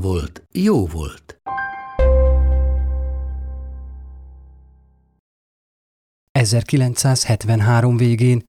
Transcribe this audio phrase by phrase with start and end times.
[0.00, 1.38] volt, jó volt.
[6.38, 8.44] –1973 végén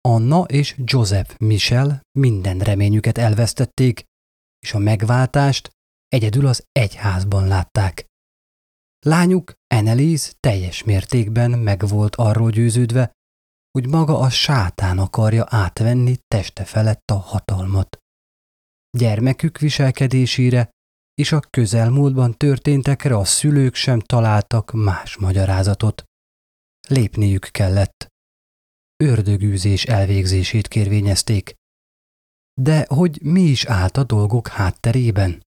[0.00, 4.04] Anna és Joseph Michel minden reményüket elvesztették,
[4.58, 5.70] és a megváltást
[6.08, 8.04] egyedül az egyházban látták.
[9.06, 13.12] Lányuk Annelies teljes mértékben meg volt arról győződve,
[13.70, 17.98] hogy maga a sátán akarja átvenni teste felett a hatalmat.
[18.98, 20.70] Gyermekük viselkedésére
[21.20, 26.02] és a közelmúltban történtekre a szülők sem találtak más magyarázatot.
[26.88, 28.06] Lépniük kellett.
[29.04, 31.54] Ördögűzés elvégzését kérvényezték.
[32.60, 35.42] De hogy mi is állt a dolgok hátterében?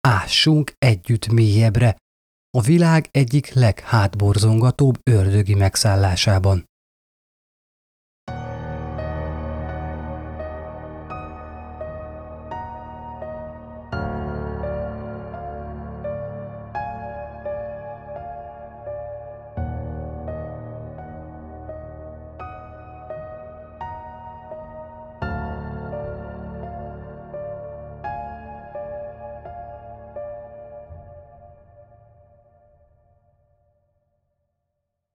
[0.00, 1.96] Ássunk együtt mélyebbre,
[2.58, 6.64] a világ egyik leghátborzongatóbb ördögi megszállásában.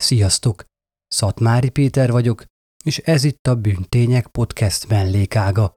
[0.03, 0.63] Sziasztok!
[1.07, 2.43] Szatmári Péter vagyok,
[2.83, 5.73] és ez itt a Bűntények Podcast mellékága,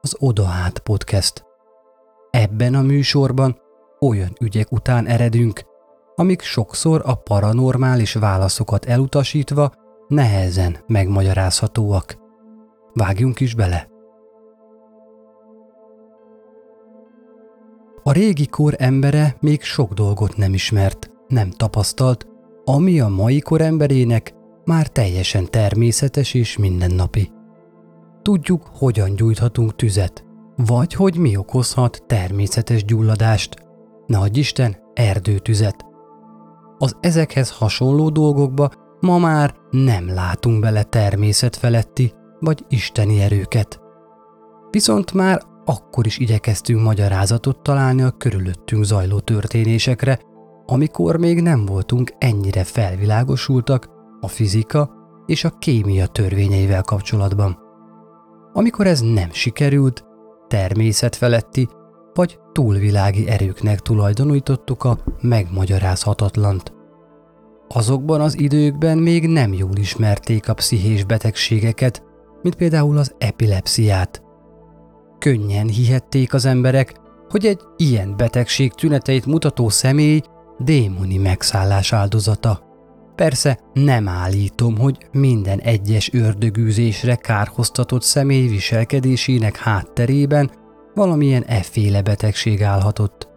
[0.00, 1.44] az Odahát Podcast.
[2.30, 3.60] Ebben a műsorban
[4.00, 5.62] olyan ügyek után eredünk,
[6.14, 9.72] amik sokszor a paranormális válaszokat elutasítva
[10.08, 12.16] nehezen megmagyarázhatóak.
[12.92, 13.88] Vágjunk is bele!
[18.02, 22.26] A régi kor embere még sok dolgot nem ismert, nem tapasztalt,
[22.64, 24.34] ami a mai kor emberének
[24.64, 27.30] már teljesen természetes és mindennapi.
[28.22, 30.24] Tudjuk, hogyan gyújthatunk tüzet,
[30.56, 33.54] vagy hogy mi okozhat természetes gyulladást,
[34.06, 35.86] nagy Isten erdőtüzet.
[36.78, 38.70] Az ezekhez hasonló dolgokba
[39.00, 43.80] ma már nem látunk bele természetfeletti vagy isteni erőket.
[44.70, 50.18] Viszont már akkor is igyekeztünk magyarázatot találni a körülöttünk zajló történésekre,
[50.66, 53.88] amikor még nem voltunk ennyire felvilágosultak
[54.20, 54.90] a fizika
[55.26, 57.58] és a kémia törvényeivel kapcsolatban.
[58.52, 60.04] Amikor ez nem sikerült,
[60.48, 61.68] természetfeletti
[62.14, 66.72] vagy túlvilági erőknek tulajdonítottuk a megmagyarázhatatlant.
[67.68, 72.02] Azokban az időkben még nem jól ismerték a pszichés betegségeket,
[72.42, 74.22] mint például az epilepsziát.
[75.18, 76.94] Könnyen hihették az emberek,
[77.28, 80.20] hogy egy ilyen betegség tüneteit mutató személy
[80.62, 82.70] démoni megszállás áldozata.
[83.14, 90.50] Persze nem állítom, hogy minden egyes ördögűzésre kárhoztatott személy viselkedésének hátterében
[90.94, 93.28] valamilyen efféle betegség állhatott.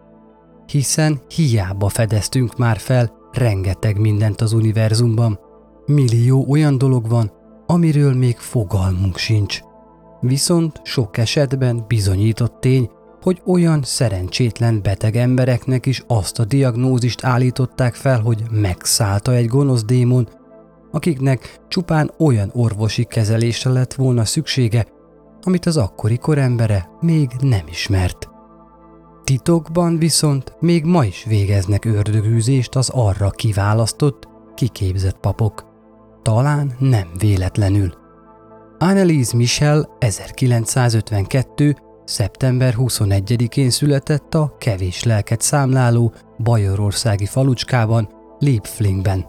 [0.66, 5.38] Hiszen hiába fedeztünk már fel rengeteg mindent az univerzumban.
[5.86, 7.32] Millió olyan dolog van,
[7.66, 9.60] amiről még fogalmunk sincs.
[10.20, 12.90] Viszont sok esetben bizonyított tény,
[13.26, 19.84] hogy olyan szerencsétlen beteg embereknek is azt a diagnózist állították fel, hogy megszállta egy gonosz
[19.84, 20.28] démon,
[20.90, 24.86] akiknek csupán olyan orvosi kezelésre lett volna szüksége,
[25.42, 28.28] amit az akkori korembere még nem ismert.
[29.24, 35.64] Titokban viszont még ma is végeznek ördögűzést az arra kiválasztott, kiképzett papok.
[36.22, 37.92] Talán nem véletlenül.
[38.78, 41.76] Annelise Michel 1952
[42.06, 48.08] Szeptember 21-én született a kevés lelket számláló bajorországi falucskában,
[48.38, 49.26] Liebflingben.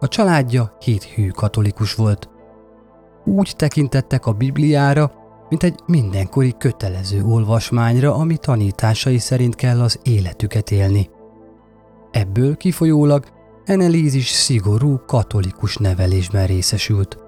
[0.00, 2.28] A családja hithű katolikus volt.
[3.24, 5.12] Úgy tekintettek a Bibliára,
[5.48, 11.10] mint egy mindenkori kötelező olvasmányra, ami tanításai szerint kell az életüket élni.
[12.10, 13.24] Ebből kifolyólag
[13.64, 17.18] Enelízis szigorú katolikus nevelésben részesült.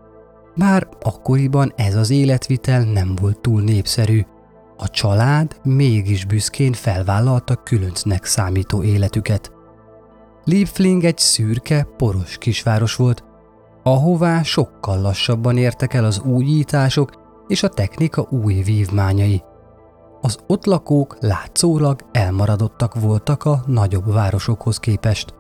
[0.57, 4.25] Bár akkoriban ez az életvitel nem volt túl népszerű,
[4.79, 9.53] a család mégis büszkén felvállalta különcnek számító életüket.
[10.45, 13.25] Liebfling egy szürke, poros kisváros volt,
[13.83, 17.11] ahová sokkal lassabban értek el az újítások,
[17.49, 19.43] és a technika új vívmányai.
[20.21, 25.35] Az ott lakók látszólag elmaradottak voltak a nagyobb városokhoz képest.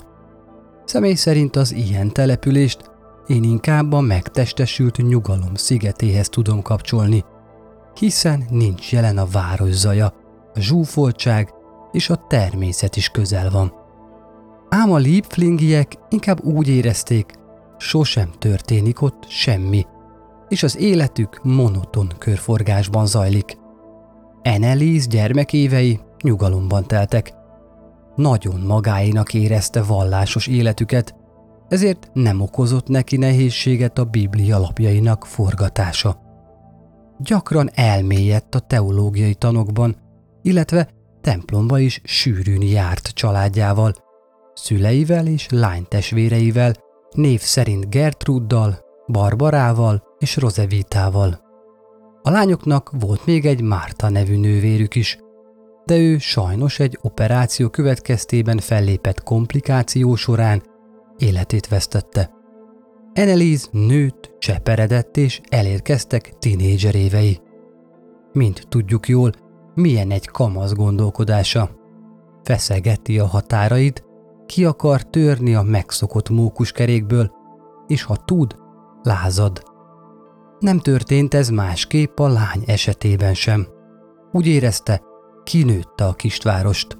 [0.84, 2.90] Személy szerint az ilyen települést
[3.26, 7.24] én inkább a megtestesült nyugalom szigetéhez tudom kapcsolni,
[7.98, 10.12] hiszen nincs jelen a város zaja,
[10.54, 11.54] a zsúfoltság
[11.92, 13.72] és a természet is közel van.
[14.68, 17.32] Ám a Liebflingiek inkább úgy érezték,
[17.78, 19.86] sosem történik ott semmi,
[20.48, 23.58] és az életük monoton körforgásban zajlik.
[24.42, 27.32] Enelis gyermekévei nyugalomban teltek.
[28.14, 31.14] Nagyon magáinak érezte vallásos életüket,
[31.68, 36.27] ezért nem okozott neki nehézséget a Biblia lapjainak forgatása.
[37.18, 39.96] Gyakran elmélyedt a teológiai tanokban,
[40.42, 40.88] illetve
[41.20, 43.94] templomba is sűrűn járt családjával,
[44.54, 46.74] szüleivel és lánytestvéreivel,
[47.10, 51.40] név szerint Gertruddal, Barbarával és Rozevitával.
[52.22, 55.18] A lányoknak volt még egy Márta nevű nővérük is,
[55.84, 60.62] de ő sajnos egy operáció következtében fellépett komplikáció során
[61.18, 62.37] életét vesztette.
[63.18, 67.40] Eneliz nőtt, cseperedett és elérkeztek tinédzser évei.
[68.32, 69.32] Mint tudjuk jól,
[69.74, 71.70] milyen egy kamasz gondolkodása.
[72.42, 74.04] Feszegeti a határait,
[74.46, 77.30] ki akar törni a megszokott mókuskerékből,
[77.86, 78.56] és ha tud,
[79.02, 79.62] lázad.
[80.58, 83.66] Nem történt ez másképp a lány esetében sem.
[84.32, 85.02] Úgy érezte,
[85.44, 86.96] kinőtte a kistvárost.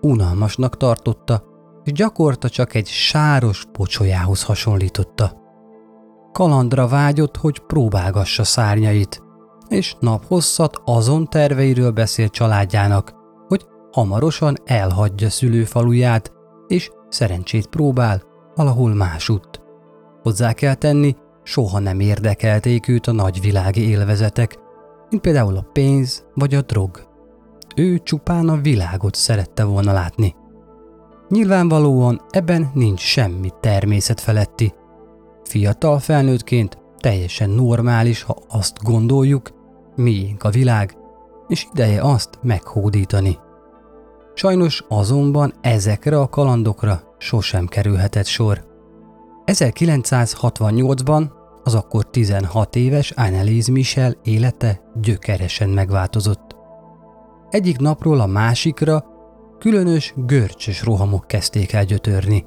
[0.00, 1.42] Unalmasnak tartotta,
[1.84, 5.37] és gyakorta csak egy sáros pocsolyához hasonlította.
[6.32, 9.22] Kalandra vágyott, hogy próbálgassa szárnyait,
[9.68, 13.14] és naphosszat azon terveiről beszélt családjának,
[13.48, 16.32] hogy hamarosan elhagyja szülőfaluját,
[16.66, 18.22] és szerencsét próbál
[18.54, 19.60] valahol másutt.
[20.22, 24.58] Hozzá kell tenni, soha nem érdekelték őt a nagyvilági élvezetek,
[25.10, 27.06] mint például a pénz vagy a drog.
[27.76, 30.34] Ő csupán a világot szerette volna látni.
[31.28, 34.74] Nyilvánvalóan ebben nincs semmi természet feletti.
[35.48, 39.50] Fiatal felnőttként teljesen normális, ha azt gondoljuk,
[39.96, 40.96] miénk a világ,
[41.48, 43.38] és ideje azt meghódítani.
[44.34, 48.64] Sajnos azonban ezekre a kalandokra sosem kerülhetett sor.
[49.46, 51.30] 1968-ban
[51.64, 56.56] az akkor 16 éves Annelies Michel élete gyökeresen megváltozott.
[57.50, 59.04] Egyik napról a másikra
[59.58, 62.44] különös görcsös rohamok kezdték el gyötörni.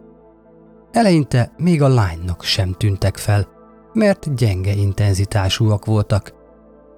[0.92, 3.48] Eleinte még a lánynak sem tűntek fel,
[3.94, 6.34] mert gyenge intenzitásúak voltak.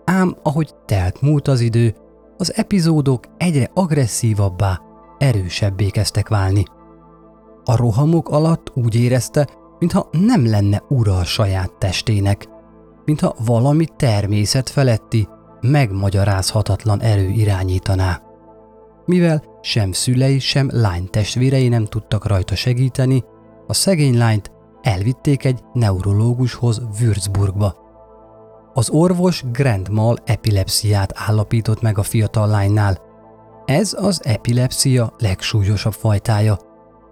[0.06, 1.96] Ám ahogy telt múlt az idő,
[2.38, 4.82] az epizódok egyre agresszívabbá,
[5.18, 6.64] erősebbé kezdtek válni.
[7.64, 9.48] A rohamok alatt úgy érezte,
[9.80, 12.48] mintha nem lenne ura a saját testének,
[13.06, 15.28] mintha valami természet feletti,
[15.62, 18.22] megmagyarázhatatlan erő irányítaná.
[19.06, 23.24] Mivel sem szülei, sem lány testvérei nem tudtak rajta segíteni,
[23.68, 24.52] a szegény lányt
[24.82, 27.76] elvitték egy neurológushoz Würzburgba.
[28.74, 32.98] Az orvos Grand Mal epilepsziát állapított meg a fiatal lánynál.
[33.66, 36.58] Ez az epilepsia legsúlyosabb fajtája,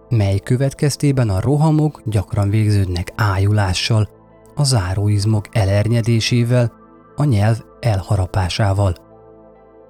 [0.09, 4.09] mely következtében a rohamok gyakran végződnek ájulással,
[4.55, 6.71] a záróizmok elernyedésével,
[7.15, 8.95] a nyelv elharapásával.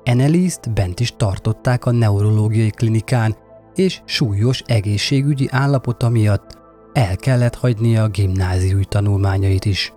[0.04, 3.36] Eneliszt bent is tartották a neurológiai klinikán,
[3.74, 6.61] és súlyos egészségügyi állapota miatt
[6.94, 9.94] el kellett hagynia a gimnáziumi tanulmányait is.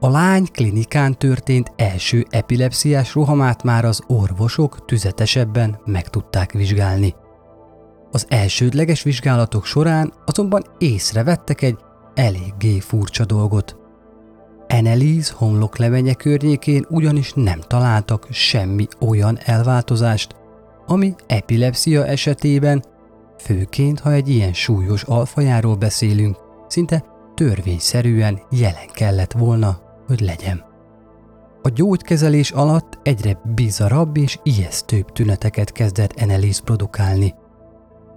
[0.00, 7.14] A lány klinikán történt első epilepsziás rohamát már az orvosok tüzetesebben meg tudták vizsgálni.
[8.10, 11.78] Az elsődleges vizsgálatok során azonban észrevettek egy
[12.14, 13.76] eléggé furcsa dolgot.
[14.66, 20.34] Eneliz homloklemenye környékén ugyanis nem találtak semmi olyan elváltozást,
[20.86, 22.84] ami epilepsia esetében,
[23.38, 26.36] főként ha egy ilyen súlyos alfajáról beszélünk,
[26.68, 30.64] szinte törvényszerűen jelen kellett volna, hogy legyen.
[31.62, 37.34] A gyógykezelés alatt egyre bizarabb és ijesztőbb tüneteket kezdett Eneliz produkálni–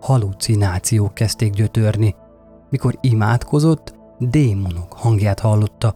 [0.02, 2.16] halucinációk kezdték gyötörni.
[2.70, 5.96] Mikor imádkozott, démonok hangját hallotta,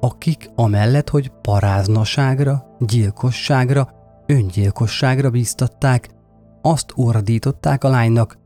[0.00, 3.88] akik amellett, hogy paráznaságra, gyilkosságra,
[4.26, 6.08] öngyilkosságra bíztatták,
[6.62, 8.38] azt ordították a lánynak,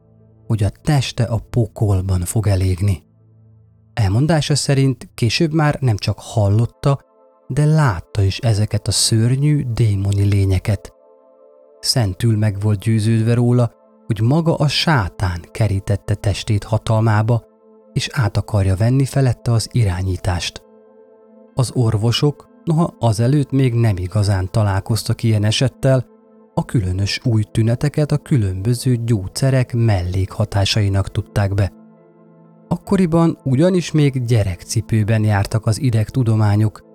[0.51, 3.03] hogy a teste a pokolban fog elégni.
[3.95, 7.01] Elmondása szerint később már nem csak hallotta,
[7.47, 10.93] de látta is ezeket a szörnyű démoni lényeket.
[11.81, 13.73] Szentül meg volt győződve róla,
[14.07, 17.45] hogy maga a sátán kerítette testét hatalmába,
[17.93, 20.63] és át akarja venni felette az irányítást.
[21.55, 26.07] Az orvosok, noha azelőtt még nem igazán találkoztak ilyen esettel,
[26.55, 31.73] a különös új tüneteket a különböző gyógyszerek mellékhatásainak tudták be.
[32.69, 36.89] Akkoriban ugyanis még gyerekcipőben jártak az idegtudományok,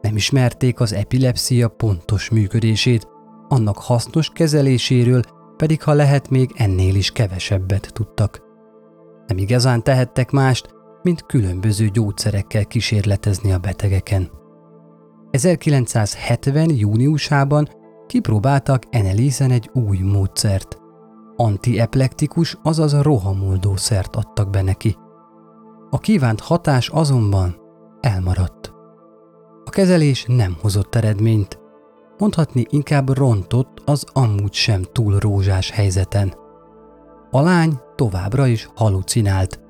[0.00, 3.08] nem ismerték az epilepsia pontos működését,
[3.48, 5.22] annak hasznos kezeléséről
[5.56, 8.42] pedig ha lehet még ennél is kevesebbet tudtak.
[9.26, 10.68] Nem igazán tehettek mást,
[11.02, 14.30] mint különböző gyógyszerekkel kísérletezni a betegeken.
[15.30, 16.70] 1970.
[16.76, 17.68] júniusában
[18.06, 20.78] kipróbáltak Enelízen egy új módszert.
[21.36, 24.96] Antieplektikus, azaz rohamoldó szert adtak be neki.
[25.90, 27.56] A kívánt hatás azonban
[28.00, 28.72] elmaradt.
[29.64, 31.58] A kezelés nem hozott eredményt,
[32.18, 36.34] mondhatni inkább rontott az amúgy sem túl rózsás helyzeten.
[37.30, 39.60] A lány továbbra is halucinált,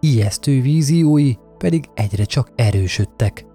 [0.00, 3.46] ijesztő víziói pedig egyre csak erősödtek.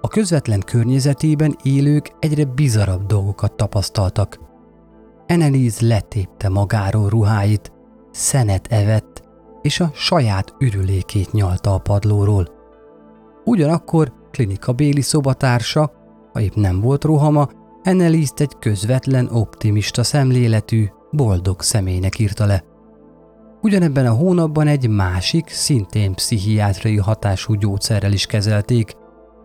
[0.00, 4.38] A közvetlen környezetében élők egyre bizarabb dolgokat tapasztaltak.
[5.26, 7.72] Annelies letépte magáról ruháit,
[8.10, 9.22] szenet evett,
[9.62, 12.48] és a saját ürülékét nyalta a padlóról.
[13.44, 15.92] Ugyanakkor klinika béli szobatársa,
[16.32, 17.48] ha épp nem volt rohama,
[17.84, 22.64] Annelies egy közvetlen, optimista szemléletű, boldog személynek írta le.
[23.62, 28.92] Ugyanebben a hónapban egy másik, szintén pszichiátrai hatású gyógyszerrel is kezelték,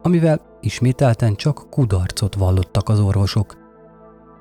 [0.01, 3.57] amivel ismételten csak kudarcot vallottak az orvosok.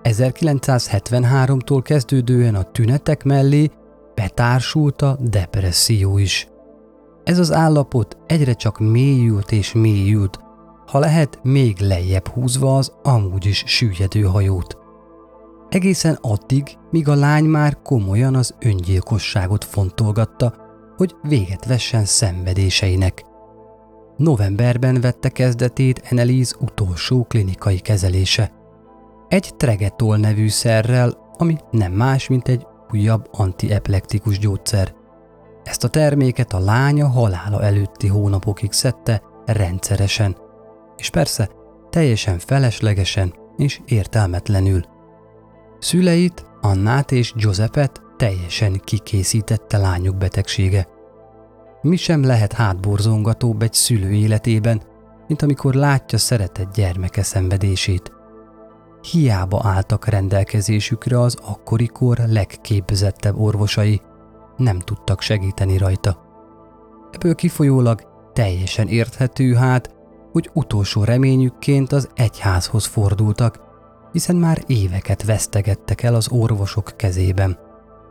[0.03, 3.71] 1973-tól kezdődően a tünetek mellé
[4.15, 6.49] betársult a depresszió is.
[7.25, 10.39] Ez az állapot egyre csak mélyült és mélyült,
[10.87, 14.79] ha lehet még lejjebb húzva az amúgy is süllyedő hajót.
[15.69, 20.55] Egészen addig, míg a lány már komolyan az öngyilkosságot fontolgatta,
[20.97, 23.25] hogy véget vessen szenvedéseinek.
[24.21, 28.53] Novemberben vette kezdetét Annelies utolsó klinikai kezelése.
[29.29, 34.95] Egy tregetol nevű szerrel, ami nem más, mint egy újabb antieplektikus gyógyszer.
[35.65, 40.37] Ezt a terméket a lánya halála előtti hónapokig szedte rendszeresen,
[40.97, 41.49] és persze
[41.91, 44.83] teljesen feleslegesen és értelmetlenül.
[45.79, 50.87] Szüleit, Annát és Giuseppet teljesen kikészítette lányuk betegsége.
[51.83, 54.83] Mi sem lehet hátborzongatóbb egy szülő életében,
[55.27, 58.13] mint amikor látja szeretett gyermeke szenvedését.
[59.11, 64.01] Hiába álltak rendelkezésükre az akkori kor legképzettebb orvosai,
[64.57, 66.23] nem tudtak segíteni rajta.
[67.11, 69.95] Ebből kifolyólag teljesen érthető hát,
[70.33, 73.61] hogy utolsó reményükként az egyházhoz fordultak,
[74.13, 77.59] hiszen már éveket vesztegettek el az orvosok kezében,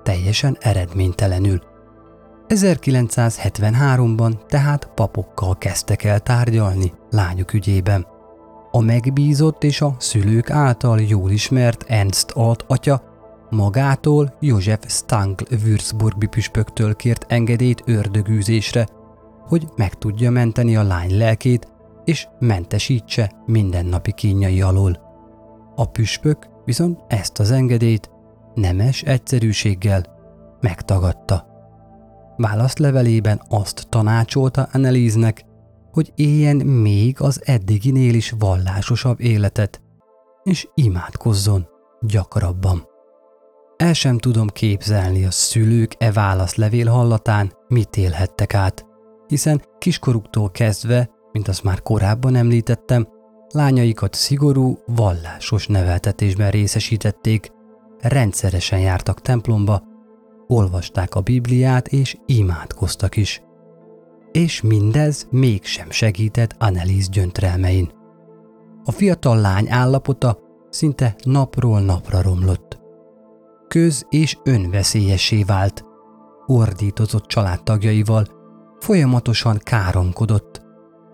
[0.03, 1.68] teljesen eredménytelenül.
[2.49, 8.07] 1973-ban tehát papokkal kezdtek el tárgyalni lányuk ügyében.
[8.71, 13.01] A megbízott és a szülők által jól ismert Ernst alt atya
[13.49, 18.87] magától József Stangl Würzburgi püspöktől kért engedélyt ördögűzésre,
[19.47, 21.67] hogy meg tudja menteni a lány lelkét,
[22.05, 24.99] és mentesítse mindennapi kínjai alól.
[25.75, 28.09] A püspök viszont ezt az engedélyt
[28.53, 30.05] nemes egyszerűséggel
[30.61, 31.48] megtagadta.
[32.39, 35.45] Válaszlevelében azt tanácsolta Anneliesnek,
[35.91, 39.81] hogy éljen még az eddiginél is vallásosabb életet,
[40.43, 41.67] és imádkozzon
[42.01, 42.87] gyakrabban.
[43.77, 48.85] El sem tudom képzelni a szülők e válaszlevél hallatán, mit élhettek át,
[49.27, 53.07] hiszen kiskoruktól kezdve, mint azt már korábban említettem,
[53.49, 57.51] lányaikat szigorú, vallásos neveltetésben részesítették,
[57.99, 59.88] rendszeresen jártak templomba,
[60.49, 63.41] olvasták a Bibliát és imádkoztak is.
[64.31, 67.91] És mindez mégsem segített Annelies gyöntrelmein.
[68.83, 70.39] A fiatal lány állapota
[70.69, 72.79] szinte napról napra romlott.
[73.67, 75.85] Köz- és önveszélyessé vált,
[76.45, 78.25] ordítozott családtagjaival,
[78.79, 80.67] folyamatosan káromkodott,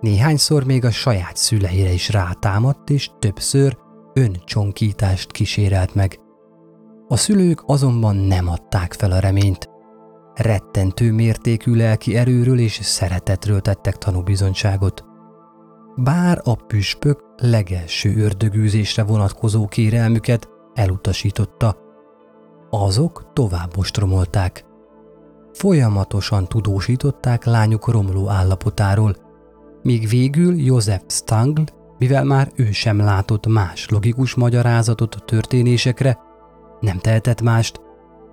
[0.06, 3.78] Néhányszor még a saját szüleire is rátámadt, és többször
[4.14, 6.20] öncsonkítást kísérelt meg.
[7.08, 9.70] A szülők azonban nem adták fel a reményt.
[10.34, 15.06] Rettentő mértékű lelki erőről és szeretetről tettek tanúbizonyságot.
[15.96, 21.78] Bár a püspök legelső ördögűzésre vonatkozó kérelmüket elutasította,
[22.70, 24.66] azok tovább ostromolták.
[25.54, 29.16] Folyamatosan tudósították lányuk romló állapotáról,
[29.82, 31.62] míg végül József Stangl,
[31.98, 36.20] mivel már ő sem látott más logikus magyarázatot a történésekre,
[36.86, 37.82] nem tehetett mást,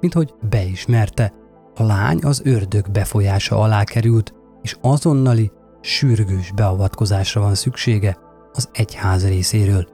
[0.01, 1.33] mint hogy beismerte,
[1.75, 4.33] a lány az ördög befolyása alá került,
[4.63, 8.19] és azonnali, sürgős beavatkozásra van szüksége,
[8.53, 9.87] az egyház részéről.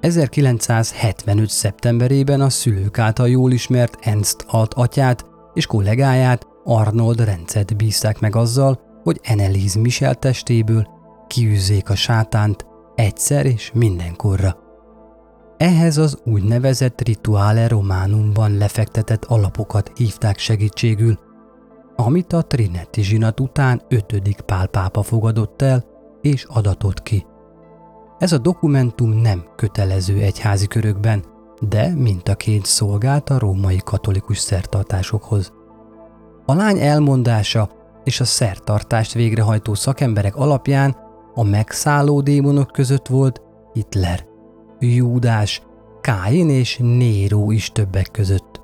[0.00, 1.48] 1975.
[1.48, 8.36] szeptemberében a szülők által jól ismert Ernst Alt atyát és kollégáját Arnold Rencet bízták meg
[8.36, 10.86] azzal, hogy Annelies Michel testéből
[11.26, 14.65] kiűzzék a sátánt egyszer és mindenkorra.
[15.56, 21.18] Ehhez az úgynevezett rituále románumban lefektetett alapokat hívták segítségül,
[21.96, 25.84] amit a Trinetti zsinat után ötödik Pál pápa fogadott el
[26.20, 27.26] és adatott ki.
[28.18, 31.24] Ez a dokumentum nem kötelező egyházi körökben,
[31.60, 35.52] de mintaként szolgált a római katolikus szertartásokhoz.
[36.46, 37.70] A lány elmondása
[38.04, 40.96] és a szertartást végrehajtó szakemberek alapján
[41.34, 44.26] a megszálló démonok között volt Hitler,
[44.78, 45.62] Júdás,
[46.00, 48.60] Káin és Néró is többek között.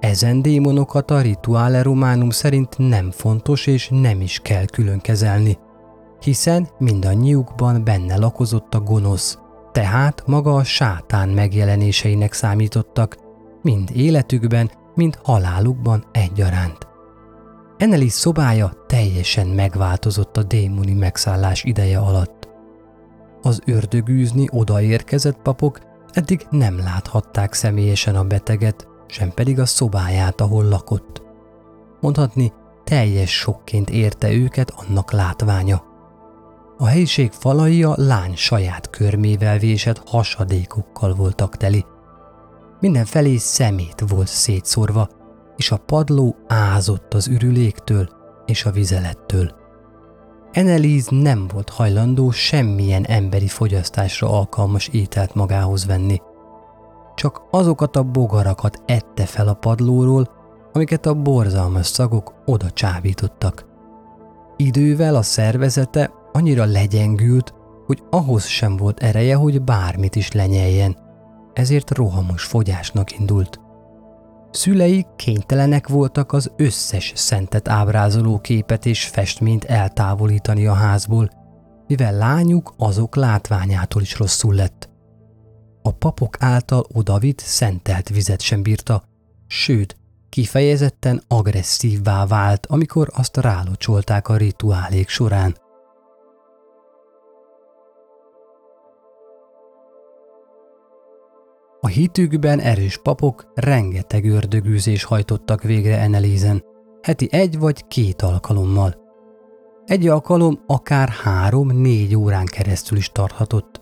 [0.00, 5.58] Ezen démonokat a rituále románum szerint nem fontos és nem is kell külön kezelni,
[6.20, 9.38] hiszen mindannyiukban benne lakozott a gonosz,
[9.72, 13.16] tehát maga a sátán megjelenéseinek számítottak,
[13.62, 16.86] mind életükben, mind halálukban egyaránt.
[17.76, 22.35] Ennelis szobája teljesen megváltozott a démoni megszállás ideje alatt.
[23.42, 25.80] Az ördögűzni odaérkezett papok
[26.12, 31.22] eddig nem láthatták személyesen a beteget, sem pedig a szobáját, ahol lakott.
[32.00, 32.52] Mondhatni,
[32.84, 35.84] teljes sokként érte őket annak látványa.
[36.78, 41.84] A helyiség falai a lány saját körmével vésett hasadékokkal voltak teli.
[42.80, 45.08] Mindenfelé szemét volt szétszórva,
[45.56, 48.08] és a padló ázott az ürüléktől
[48.46, 49.65] és a vizelettől.
[50.56, 56.20] Eneliz nem volt hajlandó semmilyen emberi fogyasztásra alkalmas ételt magához venni.
[57.14, 60.28] Csak azokat a bogarakat ette fel a padlóról,
[60.72, 63.66] amiket a borzalmas szagok oda csábítottak.
[64.56, 67.54] Idővel a szervezete annyira legyengült,
[67.86, 70.96] hogy ahhoz sem volt ereje, hogy bármit is lenyeljen,
[71.52, 73.60] ezért rohamos fogyásnak indult.
[74.56, 81.30] Szülei kénytelenek voltak az összes szentet ábrázoló képet és festményt eltávolítani a házból,
[81.86, 84.88] mivel lányuk azok látványától is rosszul lett.
[85.82, 89.02] A papok által odavitt szentelt vizet sem bírta,
[89.46, 89.96] sőt,
[90.28, 95.56] kifejezetten agresszívvá vált, amikor azt rálocsolták a rituálék során.
[101.80, 106.62] A hitükben erős papok rengeteg ördögűzés hajtottak végre Enelízen,
[107.02, 108.94] heti egy vagy két alkalommal.
[109.84, 113.80] Egy alkalom akár három-négy órán keresztül is tarthatott.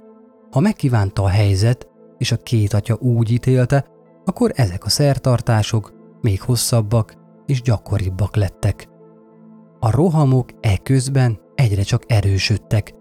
[0.50, 3.86] Ha megkívánta a helyzet, és a két atya úgy ítélte,
[4.24, 7.14] akkor ezek a szertartások még hosszabbak
[7.46, 8.88] és gyakoribbak lettek.
[9.80, 12.92] A rohamok eközben egyre csak erősödtek,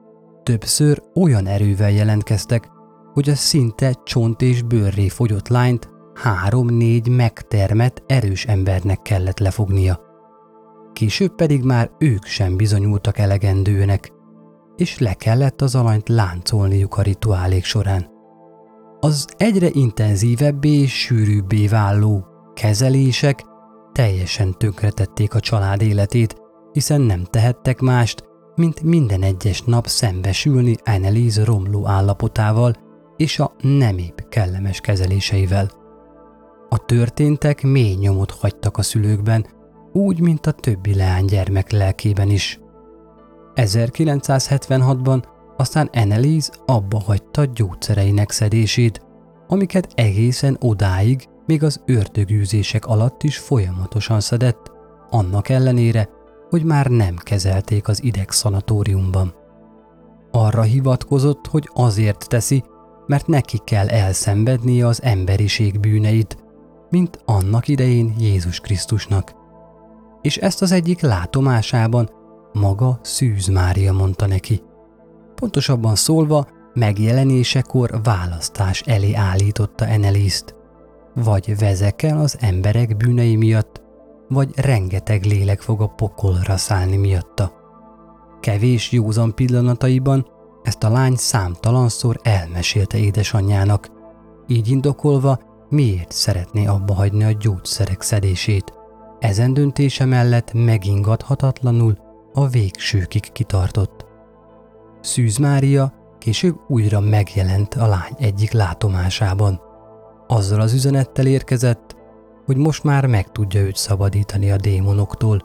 [0.43, 2.69] többször olyan erővel jelentkeztek,
[3.13, 9.99] hogy a szinte csont és bőrré fogyott lányt három-négy megtermett erős embernek kellett lefognia.
[10.93, 14.11] Később pedig már ők sem bizonyultak elegendőnek,
[14.75, 18.11] és le kellett az alanyt láncolniuk a rituálék során.
[18.99, 23.43] Az egyre intenzívebbé és sűrűbbé váló kezelések
[23.91, 26.35] teljesen tönkretették a család életét,
[26.71, 28.23] hiszen nem tehettek mást,
[28.55, 32.73] mint minden egyes nap szembesülni Annelies romló állapotával
[33.23, 33.55] és a
[33.97, 35.69] épp kellemes kezeléseivel.
[36.69, 39.45] A történtek mély nyomot hagytak a szülőkben,
[39.93, 42.59] úgy, mint a többi leánygyermek lelkében is.
[43.55, 45.23] 1976-ban
[45.57, 49.01] aztán Annelies abba hagyta gyógyszereinek szedését,
[49.47, 54.71] amiket egészen odáig, még az ördögűzések alatt is folyamatosan szedett,
[55.09, 56.09] annak ellenére,
[56.49, 59.33] hogy már nem kezelték az ideg szanatóriumban.
[60.31, 62.63] Arra hivatkozott, hogy azért teszi,
[63.05, 66.37] mert neki kell elszenvednie az emberiség bűneit,
[66.89, 69.33] mint annak idején Jézus Krisztusnak.
[70.21, 72.09] És ezt az egyik látomásában
[72.53, 74.61] maga Szűz Mária mondta neki.
[75.35, 80.55] Pontosabban szólva, megjelenésekor választás elé állította Eneliszt.
[81.15, 83.81] Vagy vezekel az emberek bűnei miatt,
[84.27, 87.51] vagy rengeteg lélek fog a pokolra szállni miatta.
[88.39, 90.27] Kevés józan pillanataiban
[90.63, 93.87] ezt a lány számtalanszor elmesélte édesanyjának,
[94.47, 98.73] így indokolva, miért szeretné abba hagyni a gyógyszerek szedését.
[99.19, 101.97] Ezen döntése mellett megingathatatlanul
[102.33, 104.05] a végsőkig kitartott.
[105.01, 109.61] Szűz Mária később újra megjelent a lány egyik látomásában.
[110.27, 111.95] Azzal az üzenettel érkezett,
[112.45, 115.41] hogy most már meg tudja őt szabadítani a démonoktól,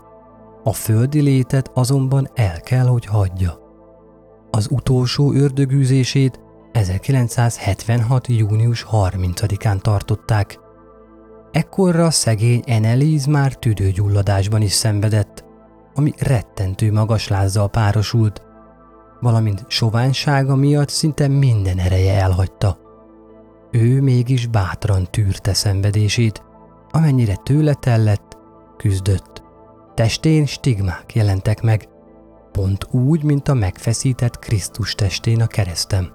[0.65, 3.68] a földi létet azonban el kell, hogy hagyja.
[4.51, 6.41] Az utolsó ördögűzését
[6.73, 8.27] 1976.
[8.27, 10.59] június 30-án tartották.
[11.53, 15.45] Ekkorra szegény Eneliz már tüdőgyulladásban is szenvedett,
[15.95, 18.43] ami rettentő magas lázzal párosult,
[19.21, 22.79] valamint soványsága miatt szinte minden ereje elhagyta.
[23.71, 26.43] Ő mégis bátran tűrte szenvedését,
[26.91, 28.37] amennyire tőle tellett,
[28.77, 29.43] küzdött.
[29.95, 31.89] Testén stigmák jelentek meg,
[32.53, 36.13] pont úgy, mint a megfeszített Krisztus testén a keresztem.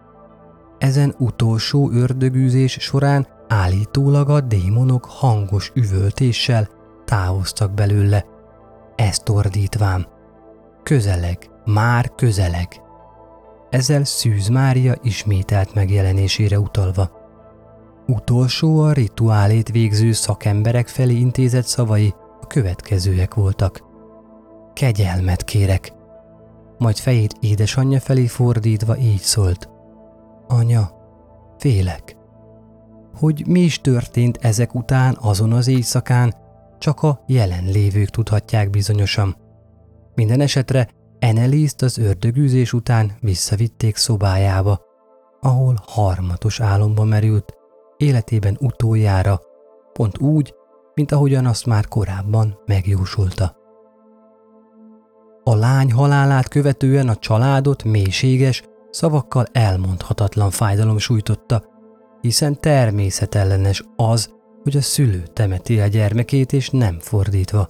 [0.77, 6.69] Ezen utolsó ördögűzés során állítólag a démonok hangos üvöltéssel
[7.05, 8.25] távoztak belőle.
[8.95, 10.05] Ezt ordítvám.
[10.83, 12.81] Közeleg, már közeleg.
[13.69, 17.11] Ezzel Szűz Mária ismételt megjelenésére utalva.
[18.07, 23.83] Utolsó a rituálét végző szakemberek felé intézett szavai a következőek voltak.
[24.73, 25.93] Kegyelmet kérek.
[26.83, 29.69] Majd fejét édesanyja felé fordítva így szólt.
[30.47, 30.91] Anya,
[31.57, 32.15] félek.
[33.13, 36.33] Hogy mi is történt ezek után azon az éjszakán,
[36.79, 39.35] csak a jelenlévők tudhatják bizonyosan.
[40.15, 40.87] Minden esetre
[41.19, 44.81] Enelízt az ördögűzés után visszavitték szobájába,
[45.39, 47.53] ahol harmatos álomba merült,
[47.97, 49.41] életében utoljára,
[49.93, 50.53] pont úgy,
[50.93, 53.62] mint ahogyan azt már korábban megjósolta.
[55.43, 61.63] A lány halálát követően a családot mélységes, szavakkal elmondhatatlan fájdalom sújtotta,
[62.21, 64.29] hiszen természetellenes az,
[64.63, 67.69] hogy a szülő temeti a gyermekét, és nem fordítva.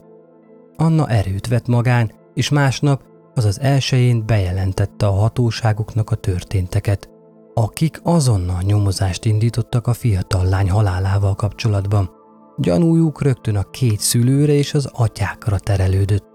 [0.75, 3.03] Anna erőt vett magán, és másnap,
[3.35, 7.09] azaz elsőjén bejelentette a hatóságoknak a történteket,
[7.53, 12.09] akik azonnal nyomozást indítottak a fiatal lány halálával kapcsolatban.
[12.57, 16.32] Gyanújuk rögtön a két szülőre és az atyákra terelődött.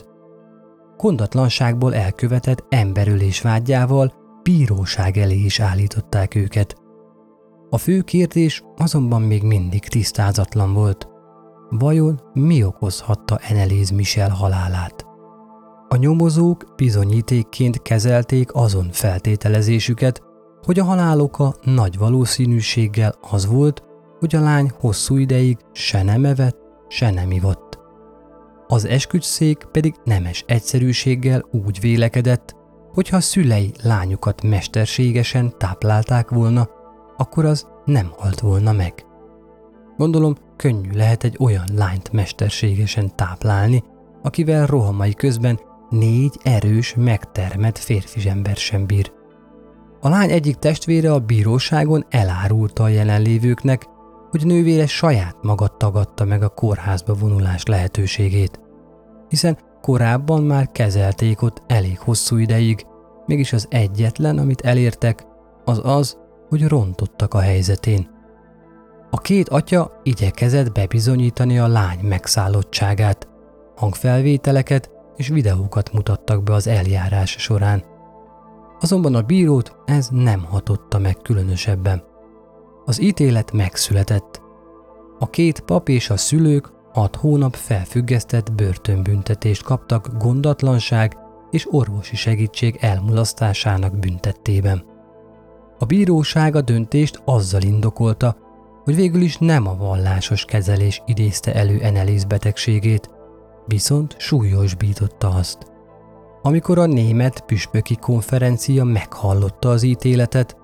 [0.99, 6.75] Kondatlanságból elkövetett emberölés vágyával bíróság elé is állították őket.
[7.71, 11.09] A fő kérdés azonban még mindig tisztázatlan volt.
[11.71, 15.07] Vajon mi okozhatta Eneléz Michel halálát?
[15.89, 20.23] A nyomozók bizonyítékként kezelték azon feltételezésüket,
[20.63, 23.83] hogy a halál oka nagy valószínűséggel az volt,
[24.19, 26.57] hogy a lány hosszú ideig se nem evett,
[26.89, 27.68] se nem ivott.
[28.71, 32.57] Az esküdszék pedig nemes egyszerűséggel úgy vélekedett,
[32.93, 36.69] hogyha a szülei lányukat mesterségesen táplálták volna,
[37.17, 39.07] akkor az nem halt volna meg.
[39.97, 43.83] Gondolom, könnyű lehet egy olyan lányt mesterségesen táplálni,
[44.23, 49.13] akivel rohamai közben négy erős, megtermett férfi ember sem bír.
[50.01, 53.87] A lány egyik testvére a bíróságon elárulta a jelenlévőknek,
[54.31, 58.61] hogy nővére saját maga tagadta meg a kórházba vonulás lehetőségét,
[59.29, 62.87] hiszen korábban már kezelték ott elég hosszú ideig,
[63.27, 65.27] mégis az egyetlen, amit elértek,
[65.65, 66.17] az az,
[66.49, 68.09] hogy rontottak a helyzetén.
[69.11, 73.29] A két atya igyekezett bebizonyítani a lány megszállottságát,
[73.77, 77.85] hangfelvételeket és videókat mutattak be az eljárás során.
[78.81, 82.03] Azonban a bírót ez nem hatotta meg különösebben.
[82.89, 84.41] Az ítélet megszületett.
[85.19, 91.17] A két pap és a szülők hat hónap felfüggesztett börtönbüntetést kaptak gondatlanság
[91.51, 94.85] és orvosi segítség elmulasztásának büntettében.
[95.79, 98.37] A bíróság a döntést azzal indokolta,
[98.85, 103.11] hogy végül is nem a vallásos kezelés idézte elő Enelész betegségét,
[103.67, 105.59] viszont súlyosbította azt.
[106.43, 110.57] Amikor a német püspöki konferencia meghallotta az ítéletet,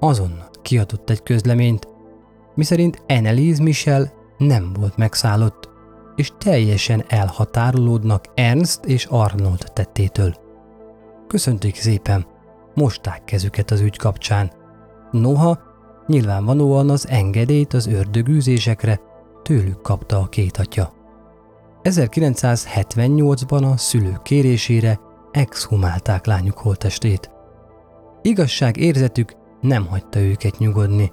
[0.00, 1.88] azonnal kiadott egy közleményt,
[2.54, 5.68] miszerint Annelies Michel nem volt megszállott,
[6.16, 10.34] és teljesen elhatárolódnak Ernst és Arnold tettétől.
[11.26, 12.26] Köszönték szépen,
[12.74, 14.52] mosták kezüket az ügy kapcsán.
[15.10, 15.58] Noha,
[16.06, 19.00] nyilvánvalóan az engedélyt az ördögűzésekre
[19.42, 20.92] tőlük kapta a két atya.
[21.82, 27.30] 1978-ban a szülők kérésére exhumálták lányuk holtestét.
[28.22, 31.12] Igazság érzetük nem hagyta őket nyugodni.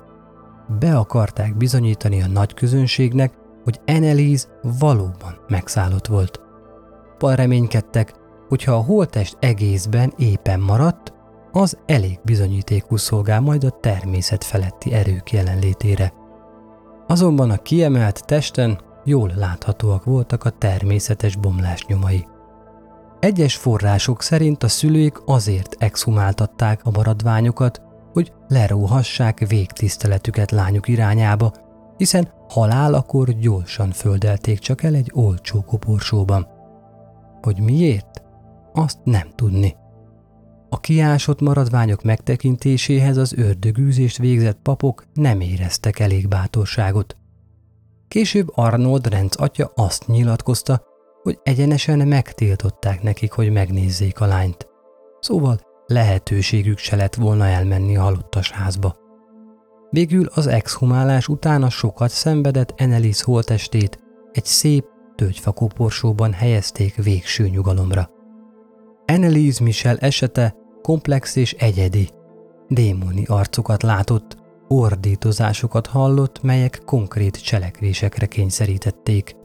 [0.80, 4.48] Be akarták bizonyítani a nagy közönségnek, hogy Annelies
[4.80, 6.40] valóban megszállott volt.
[7.18, 8.14] Pal reménykedtek,
[8.48, 11.14] hogyha a holtest egészben éppen maradt,
[11.52, 16.14] az elég bizonyítékú szolgál majd a természet feletti erők jelenlétére.
[17.08, 22.28] Azonban a kiemelt testen jól láthatóak voltak a természetes bomlás nyomai.
[23.20, 27.82] Egyes források szerint a szülők azért exhumáltatták a maradványokat,
[28.16, 31.54] hogy leróhassák végtiszteletüket lányuk irányába,
[31.98, 36.48] hiszen halálakor gyorsan földelték csak el egy olcsó koporsóban.
[37.42, 38.24] Hogy miért?
[38.74, 39.76] Azt nem tudni.
[40.70, 47.18] A kiásott maradványok megtekintéséhez az ördögűzést végzett papok nem éreztek elég bátorságot.
[48.08, 50.84] Később Arnold Renz atya azt nyilatkozta,
[51.24, 54.68] hogy egyenesen megtiltották nekik, hogy megnézzék a lányt.
[55.20, 58.96] Szóval lehetőségük se lett volna elmenni a halottas házba.
[59.90, 64.00] Végül az exhumálás után a sokat szenvedett Enelis holtestét
[64.32, 68.10] egy szép, tölgyfakoporsóban helyezték végső nyugalomra.
[69.06, 72.10] Annelise Michel esete komplex és egyedi.
[72.68, 79.36] Démoni arcokat látott, ordítozásokat hallott, melyek konkrét cselekvésekre kényszerítették.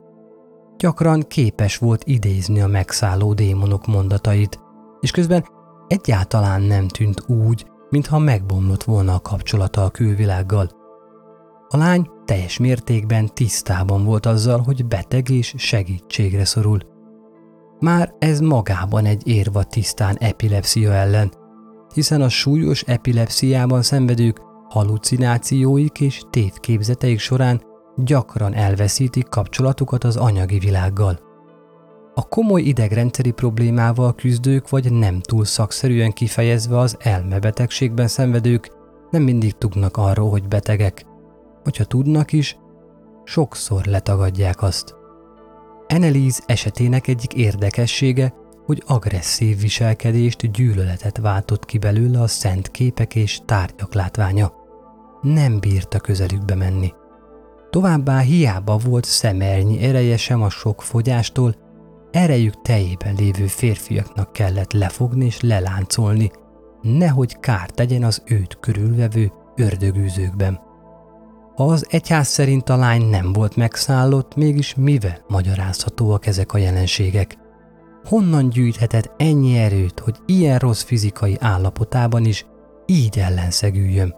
[0.76, 4.59] Gyakran képes volt idézni a megszálló démonok mondatait,
[5.00, 5.44] és közben
[5.90, 10.70] egyáltalán nem tűnt úgy, mintha megbomlott volna a kapcsolata a külvilággal.
[11.68, 16.79] A lány teljes mértékben tisztában volt azzal, hogy beteg és segítségre szorul.
[17.79, 21.33] Már ez magában egy érva tisztán epilepsia ellen,
[21.94, 27.62] hiszen a súlyos epilepsziában szenvedők halucinációik és tévképzeteik során
[27.96, 31.29] gyakran elveszítik kapcsolatukat az anyagi világgal.
[32.14, 38.70] A komoly idegrendszeri problémával küzdők vagy nem túl szakszerűen kifejezve az elmebetegségben szenvedők
[39.10, 41.04] nem mindig tudnak arról, hogy betegek.
[41.62, 42.58] Hogyha tudnak is,
[43.24, 44.94] sokszor letagadják azt.
[45.88, 48.34] Annelise esetének egyik érdekessége,
[48.66, 54.52] hogy agresszív viselkedést, gyűlöletet váltott ki belőle a szent képek és tárgyak látványa.
[55.22, 56.92] Nem bírta közelükbe menni.
[57.70, 61.54] Továbbá hiába volt szemernyi ereje sem a sok fogyástól,
[62.10, 66.30] erejük tejében lévő férfiaknak kellett lefogni és leláncolni,
[66.82, 70.60] nehogy kárt tegyen az őt körülvevő ördögűzőkben.
[71.54, 77.38] Az egyház szerint a lány nem volt megszállott, mégis mivel magyarázhatóak ezek a jelenségek?
[78.04, 82.46] Honnan gyűjthetett ennyi erőt, hogy ilyen rossz fizikai állapotában is
[82.86, 84.14] így ellenszegüljön?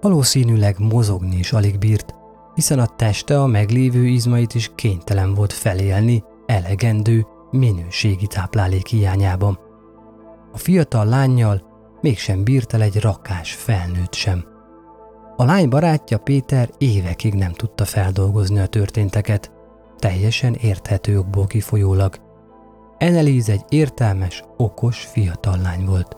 [0.00, 2.14] Valószínűleg mozogni is alig bírt,
[2.54, 9.58] hiszen a teste a meglévő izmait is kénytelen volt felélni elegendő, minőségi táplálék hiányában.
[10.52, 11.62] A fiatal lányjal
[12.00, 14.44] mégsem bírt el egy rakás felnőtt sem.
[15.36, 19.52] A lány barátja Péter évekig nem tudta feldolgozni a történteket,
[19.98, 22.14] teljesen érthető okból kifolyólag.
[22.98, 26.16] Enelíz egy értelmes, okos fiatal lány volt.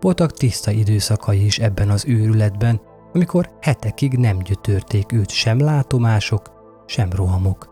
[0.00, 2.80] Voltak tiszta időszakai is ebben az őrületben,
[3.12, 6.50] amikor hetekig nem gyötörték őt sem látomások,
[6.86, 7.71] sem rohamok.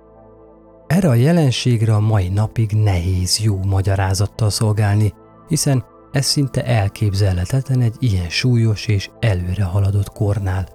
[0.90, 5.12] Erre a jelenségre a mai napig nehéz jó magyarázattal szolgálni,
[5.48, 10.68] hiszen ez szinte elképzelhetetlen egy ilyen súlyos és előre haladott kornál.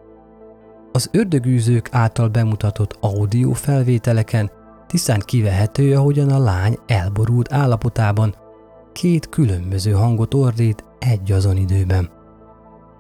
[0.92, 4.52] Az ördögűzők által bemutatott audio felvételeken
[4.88, 8.36] tisztán kivehető, ahogyan a lány elborult állapotában
[8.94, 12.10] két különböző hangot ordít egy azon időben.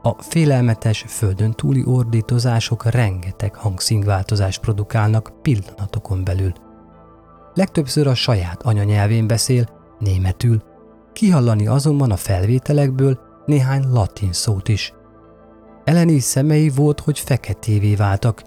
[0.01, 6.64] A félelmetes földön túli ordítozások rengeteg hangszínváltozást produkálnak pillanatokon belül.
[7.55, 9.65] Legtöbbször a saját anyanyelvén beszél,
[9.99, 10.61] németül,
[11.13, 14.93] kihallani azonban a felvételekből néhány latin szót is.
[15.83, 18.43] Eleni szemei volt, hogy feketévé váltak.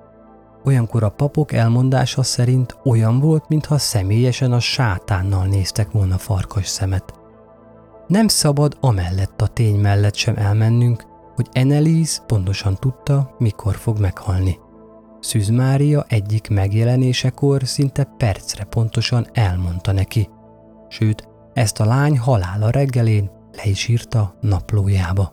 [0.65, 7.15] Olyankor a papok elmondása szerint olyan volt, mintha személyesen a sátánnal néztek volna farkas szemet.
[8.07, 14.59] Nem szabad amellett a tény mellett sem elmennünk, hogy Enelis pontosan tudta, mikor fog meghalni.
[15.21, 20.29] Szűz Mária egyik megjelenésekor szinte percre pontosan elmondta neki.
[20.89, 25.33] Sőt, ezt a lány halála reggelén le is írta naplójába.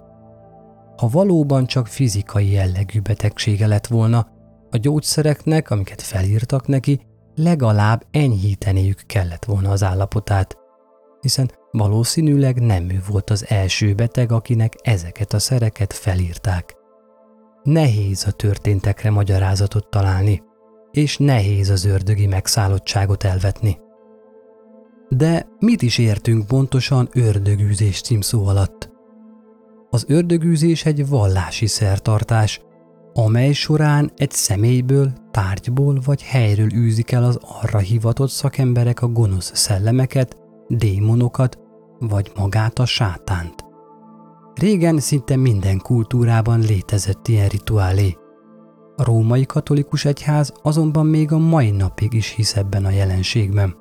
[0.98, 4.28] Ha valóban csak fizikai jellegű betegsége lett volna,
[4.71, 7.00] a gyógyszereknek, amiket felírtak neki,
[7.36, 10.58] legalább enyhíteniük kellett volna az állapotát,
[11.21, 16.76] hiszen valószínűleg nem ő volt az első beteg, akinek ezeket a szereket felírták.
[17.65, 20.43] Nehéz a történtekre magyarázatot találni,
[20.91, 23.78] és nehéz az ördögi megszállottságot elvetni.
[25.10, 28.91] De mit is értünk pontosan ördögűzés címszó alatt?
[29.89, 32.62] Az ördögűzés egy vallási szertartás,
[33.13, 39.51] amely során egy személyből, tárgyból vagy helyről űzik el az arra hivatott szakemberek a gonosz
[39.56, 41.60] szellemeket, démonokat
[41.99, 43.64] vagy magát a sátánt.
[44.56, 48.18] Régen szinte minden kultúrában létezett ilyen rituálé.
[48.96, 53.76] A római katolikus egyház azonban még a mai napig is hisz ebben a jelenségben.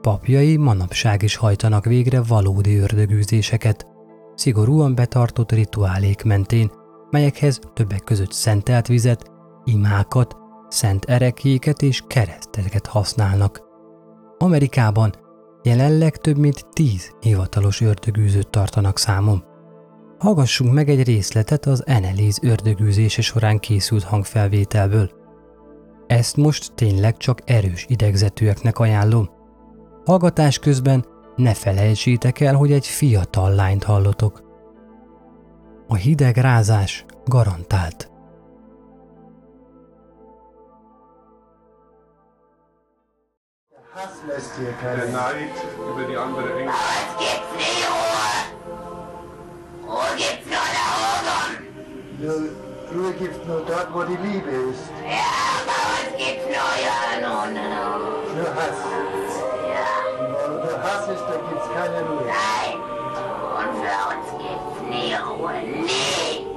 [0.00, 3.86] Papjai manapság is hajtanak végre valódi ördögűzéseket,
[4.34, 6.70] szigorúan betartott rituálék mentén,
[7.10, 9.30] melyekhez többek között szentelt vizet,
[9.64, 10.36] imákat,
[10.68, 13.60] szent erekéket és kereszteket használnak.
[14.38, 15.12] Amerikában
[15.66, 19.44] Jelenleg több mint tíz hivatalos ördögűzőt tartanak számon.
[20.18, 25.10] Hallgassunk meg egy részletet az Eneliz ördögűzése során készült hangfelvételből.
[26.06, 29.30] Ezt most tényleg csak erős idegzetűeknek ajánlom.
[30.04, 31.04] Hallgatás közben
[31.36, 34.42] ne felejtsétek el, hogy egy fiatal lányt hallotok.
[35.88, 38.10] A hideg rázás garantált.
[43.94, 45.10] Hass lässt hier Der.
[45.10, 45.50] Neid
[45.90, 46.72] über die andere Engel.
[47.18, 48.55] Nur, Ruhe
[53.18, 54.90] gibt's nur dort, wo die Liebe ist.
[58.34, 58.78] Nur Hass.
[60.26, 62.26] Und wo der Hass ist, da gibt's keine Ruhe.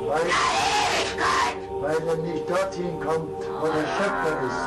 [0.08, 0.28] Weil,
[1.82, 4.62] weil er nicht dorthin kommt, wo der Schöpfer ist.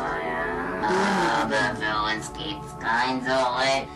[1.42, 3.88] Aber für uns gibt's kein Zurück.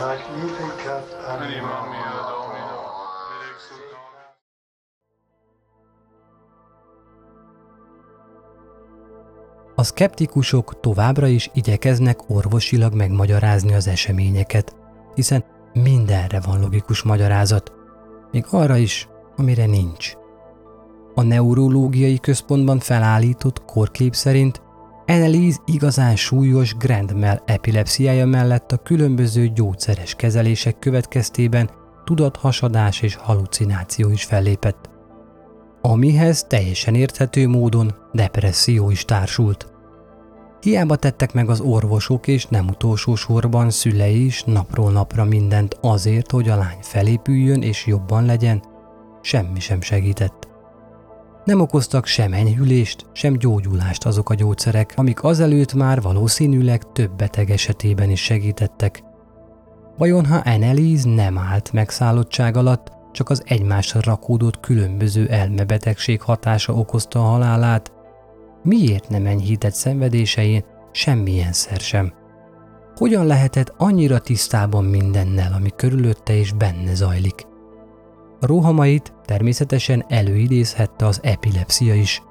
[0.00, 1.16] Magnificat.
[1.28, 1.90] Anima Amen.
[1.90, 2.78] mea Domino.
[9.74, 14.76] A szkeptikusok továbbra is igyekeznek orvosilag megmagyarázni az eseményeket,
[15.14, 17.72] hiszen mindenre van logikus magyarázat,
[18.30, 20.12] még arra is, amire nincs.
[21.14, 24.62] A neurológiai központban felállított korkép szerint
[25.06, 31.70] Annelies igazán súlyos Grand Mal epilepsziája mellett a különböző gyógyszeres kezelések következtében
[32.04, 34.92] tudathasadás és halucináció is fellépett
[35.86, 39.72] amihez teljesen érthető módon depresszió is társult.
[40.60, 46.30] Hiába tettek meg az orvosok és nem utolsó sorban szülei is napról napra mindent azért,
[46.30, 48.62] hogy a lány felépüljön és jobban legyen,
[49.20, 50.48] semmi sem segített.
[51.44, 57.50] Nem okoztak sem enyhülést, sem gyógyulást azok a gyógyszerek, amik azelőtt már valószínűleg több beteg
[57.50, 59.02] esetében is segítettek.
[59.98, 67.18] Vajon ha Annelies nem állt megszállottság alatt, csak az egymásra rakódott különböző elmebetegség hatása okozta
[67.18, 67.92] a halálát,
[68.62, 72.12] miért nem enyhített szenvedésein semmilyen szer sem?
[72.96, 77.46] Hogyan lehetett annyira tisztában mindennel, ami körülötte és benne zajlik?
[78.44, 82.22] A rohamait természetesen előidézhette az epilepsia is.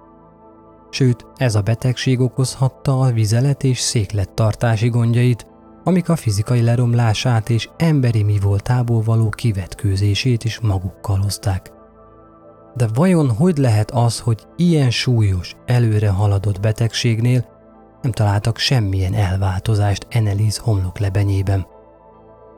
[0.89, 5.47] Sőt, ez a betegség okozhatta a vizelet és széklettartási gondjait,
[5.83, 11.71] amik a fizikai leromlását és emberi mi voltából való kivetkőzését is magukkal hozták.
[12.75, 17.45] De vajon hogy lehet az, hogy ilyen súlyos, előre haladott betegségnél
[18.01, 21.72] nem találtak semmilyen elváltozást Annelies homloklebenyében?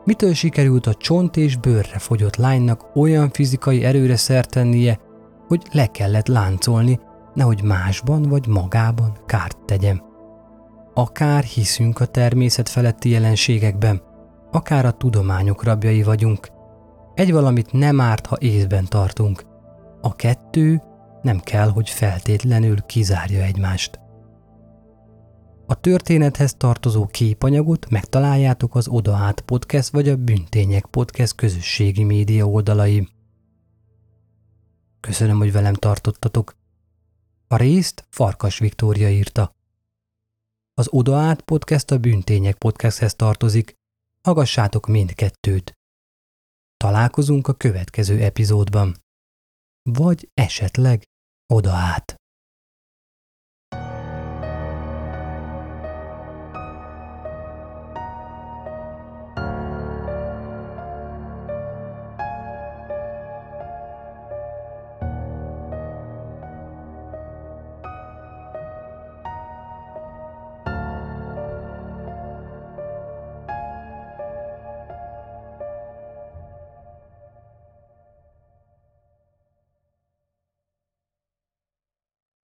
[0.05, 4.99] Mitől sikerült a csont és bőrre fogyott lánynak olyan fizikai erőre szert tennie,
[5.47, 6.99] hogy le kellett láncolni,
[7.33, 10.03] nehogy másban vagy magában kárt tegyem?
[10.93, 14.01] Akár hiszünk a természet feletti jelenségekben,
[14.51, 16.47] akár a tudományok rabjai vagyunk.
[17.13, 19.45] Egy valamit nem árt, ha észben tartunk.
[20.01, 20.81] A kettő
[21.21, 23.99] nem kell, hogy feltétlenül kizárja egymást.
[25.67, 32.45] A történethez tartozó képanyagot megtaláljátok az Oda át podcast vagy a Büntények podcast közösségi média
[32.45, 33.09] oldalaim.
[34.99, 36.55] Köszönöm, hogy velem tartottatok.
[37.47, 39.55] A részt Farkas Viktória írta.
[40.73, 43.73] Az Oda át podcast a Büntények podcasthez tartozik.
[44.21, 45.73] Hallgassátok mindkettőt.
[46.77, 48.95] Találkozunk a következő epizódban.
[49.89, 51.03] Vagy esetleg
[51.53, 52.15] oda át.